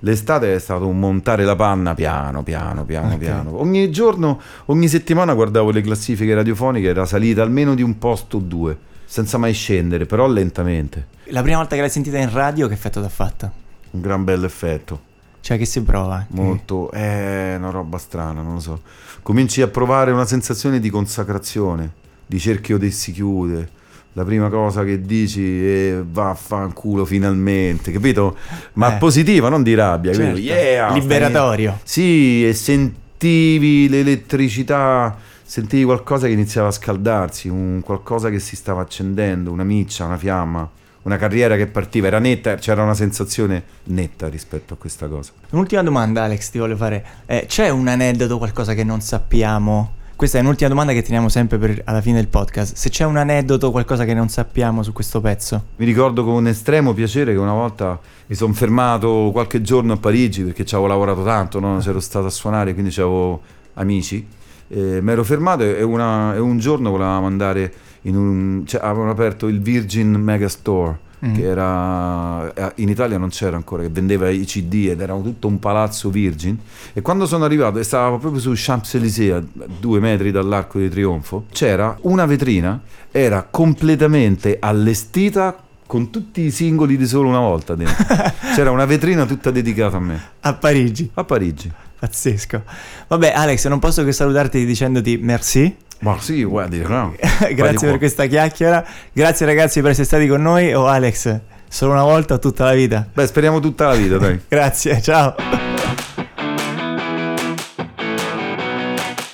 L'estate 0.00 0.54
è 0.54 0.58
stato 0.60 0.86
un 0.86 0.96
montare 1.00 1.42
la 1.42 1.56
panna 1.56 1.92
piano, 1.94 2.44
piano, 2.44 2.84
piano, 2.84 3.14
Ok. 3.14 3.18
piano. 3.18 3.60
Ogni 3.60 3.90
giorno, 3.90 4.40
ogni 4.66 4.86
settimana 4.86 5.34
guardavo 5.34 5.72
le 5.72 5.80
classifiche 5.80 6.34
radiofoniche, 6.34 6.86
era 6.86 7.04
salita 7.04 7.42
almeno 7.42 7.74
di 7.74 7.82
un 7.82 7.98
posto 7.98 8.36
o 8.36 8.40
due, 8.40 8.78
senza 9.04 9.38
mai 9.38 9.54
scendere, 9.54 10.06
però 10.06 10.28
lentamente. 10.28 11.14
La 11.30 11.42
prima 11.42 11.58
volta 11.58 11.74
che 11.74 11.80
l'hai 11.80 11.90
sentita 11.90 12.18
in 12.18 12.30
radio 12.32 12.68
che 12.68 12.74
effetto 12.74 13.00
ti 13.00 13.06
ha 13.06 13.10
fatto? 13.10 13.50
Un 13.90 14.00
gran 14.00 14.24
bel 14.24 14.44
effetto. 14.44 15.00
Cioè 15.40 15.58
che 15.58 15.64
si 15.64 15.82
prova? 15.82 16.24
Molto, 16.30 16.90
è 16.90 17.54
una 17.56 17.70
roba 17.70 17.98
strana, 17.98 18.42
non 18.42 18.54
lo 18.54 18.60
so. 18.60 18.80
Cominci 19.22 19.62
a 19.62 19.68
provare 19.68 20.10
una 20.10 20.24
sensazione 20.26 20.80
di 20.80 20.90
consacrazione, 20.90 21.92
di 22.26 22.38
cerchio 22.38 22.78
che 22.78 22.90
si 22.90 23.12
chiude. 23.12 23.68
La 24.14 24.24
prima 24.24 24.48
cosa 24.48 24.82
che 24.82 25.00
dici 25.02 25.64
è 25.66 25.96
vaffanculo 26.02 27.04
finalmente, 27.04 27.92
capito? 27.92 28.36
Ma 28.74 28.94
Eh. 28.96 28.98
positiva, 28.98 29.48
non 29.48 29.62
di 29.62 29.74
rabbia? 29.74 30.12
Certo. 30.14 30.38
Yeah, 30.38 30.92
Liberatorio. 30.92 31.78
sì, 31.82 32.46
e 32.48 32.54
sentivi 32.54 33.88
l'elettricità, 33.88 35.16
sentivi 35.44 35.84
qualcosa 35.84 36.26
che 36.26 36.32
iniziava 36.32 36.68
a 36.68 36.72
scaldarsi, 36.72 37.48
un 37.48 37.82
qualcosa 37.84 38.30
che 38.30 38.38
si 38.38 38.56
stava 38.56 38.80
accendendo, 38.80 39.50
una 39.52 39.64
miccia, 39.64 40.06
una 40.06 40.16
fiamma, 40.16 40.68
una 41.06 41.16
carriera 41.18 41.54
che 41.56 41.68
partiva, 41.68 42.08
era 42.08 42.18
netta, 42.18 42.56
c'era 42.56 42.82
una 42.82 42.94
sensazione 42.94 43.62
netta 43.84 44.26
rispetto 44.28 44.74
a 44.74 44.76
questa 44.76 45.06
cosa. 45.06 45.30
Un'ultima 45.50 45.82
domanda 45.84 46.24
Alex 46.24 46.50
ti 46.50 46.58
voglio 46.58 46.74
fare. 46.76 47.04
Eh, 47.26 47.44
c'è 47.46 47.68
un 47.68 47.86
aneddoto, 47.86 48.38
qualcosa 48.38 48.74
che 48.74 48.82
non 48.82 49.00
sappiamo? 49.00 49.94
Questa 50.16 50.38
è 50.38 50.40
un'ultima 50.40 50.68
domanda 50.68 50.92
che 50.92 51.02
teniamo 51.02 51.28
sempre 51.28 51.58
per, 51.58 51.80
alla 51.84 52.00
fine 52.00 52.16
del 52.16 52.26
podcast. 52.26 52.74
Se 52.74 52.88
c'è 52.88 53.04
un 53.04 53.18
aneddoto, 53.18 53.70
qualcosa 53.70 54.04
che 54.04 54.14
non 54.14 54.28
sappiamo 54.28 54.82
su 54.82 54.92
questo 54.92 55.20
pezzo. 55.20 55.62
Mi 55.76 55.84
ricordo 55.84 56.24
con 56.24 56.48
estremo 56.48 56.92
piacere 56.92 57.32
che 57.32 57.38
una 57.38 57.52
volta 57.52 58.00
mi 58.26 58.34
sono 58.34 58.52
fermato 58.52 59.28
qualche 59.30 59.62
giorno 59.62 59.92
a 59.92 59.96
Parigi 59.98 60.42
perché 60.42 60.64
ci 60.64 60.74
avevo 60.74 60.88
lavorato 60.88 61.22
tanto, 61.22 61.60
no? 61.60 61.78
c'ero 61.78 62.00
stato 62.00 62.26
a 62.26 62.30
suonare, 62.30 62.72
quindi 62.72 62.90
avevo 62.98 63.40
amici. 63.74 64.26
Eh, 64.68 65.00
mi 65.00 65.12
ero 65.12 65.22
fermato 65.22 65.62
e, 65.62 65.82
una- 65.84 66.34
e 66.34 66.40
un 66.40 66.58
giorno 66.58 66.90
volevamo 66.90 67.26
andare 67.26 67.72
un... 68.14 68.62
Cioè, 68.66 68.80
avevano 68.84 69.10
aperto 69.10 69.48
il 69.48 69.60
Virgin 69.60 70.12
Megastore, 70.12 70.98
Mm. 71.24 71.34
che 71.34 71.44
era... 71.44 72.52
eh, 72.52 72.72
In 72.82 72.90
Italia 72.90 73.16
non 73.16 73.30
c'era 73.30 73.56
ancora, 73.56 73.80
che 73.82 73.88
vendeva 73.88 74.28
i 74.28 74.44
CD 74.44 74.88
ed 74.90 75.00
era 75.00 75.14
tutto 75.14 75.48
un 75.48 75.58
palazzo 75.58 76.10
Virgin. 76.10 76.58
E 76.92 77.00
quando 77.00 77.24
sono 77.24 77.44
arrivato, 77.44 77.78
e 77.78 77.84
stavo 77.84 78.18
proprio 78.18 78.38
su 78.38 78.52
Champs-Élysées, 78.54 79.32
a 79.32 79.42
due 79.80 79.98
metri 79.98 80.30
dall'Arco 80.30 80.78
di 80.78 80.90
Trionfo, 80.90 81.46
c'era 81.50 81.96
una 82.02 82.26
vetrina, 82.26 82.78
era 83.10 83.46
completamente 83.50 84.58
allestita 84.60 85.56
con 85.86 86.10
tutti 86.10 86.42
i 86.42 86.50
singoli 86.50 86.98
di 86.98 87.06
solo 87.06 87.28
una 87.28 87.38
volta 87.40 87.74
dentro. 87.74 88.04
C'era 88.54 88.70
una 88.72 88.84
vetrina 88.86 89.24
tutta 89.24 89.50
dedicata 89.50 89.96
a 89.96 90.00
me, 90.00 90.20
A 90.40 90.52
Parigi. 90.52 91.08
a 91.14 91.22
Parigi. 91.24 91.70
Pazzesco. 91.98 92.62
Vabbè, 93.08 93.32
Alex, 93.34 93.66
non 93.68 93.78
posso 93.78 94.04
che 94.04 94.12
salutarti 94.12 94.66
dicendoti 94.66 95.16
merci. 95.16 95.74
Ma 96.00 96.18
sì, 96.20 96.44
guardi, 96.44 96.80
no. 96.80 97.14
Grazie 97.52 97.88
per 97.88 97.98
questa 97.98 98.26
chiacchiera. 98.26 98.84
Grazie 99.12 99.46
ragazzi 99.46 99.80
per 99.80 99.90
essere 99.90 100.06
stati 100.06 100.26
con 100.26 100.42
noi. 100.42 100.72
Oh 100.72 100.86
Alex, 100.86 101.40
solo 101.68 101.92
una 101.92 102.02
volta 102.02 102.34
o 102.34 102.38
tutta 102.38 102.64
la 102.64 102.74
vita? 102.74 103.06
Beh, 103.12 103.26
speriamo 103.26 103.60
tutta 103.60 103.88
la 103.88 103.94
vita, 103.94 104.18
dai. 104.18 104.40
Grazie, 104.48 105.00
ciao. 105.00 105.34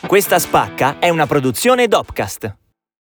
Questa 0.07 0.39
spacca 0.39 0.99
è 0.99 1.09
una 1.09 1.27
produzione 1.27 1.89
Dopcast. 1.89 2.62